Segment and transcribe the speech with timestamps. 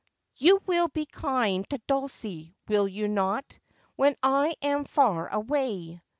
[0.35, 3.59] You will be kind to Dulcie, will you not,
[3.97, 6.01] when I am far away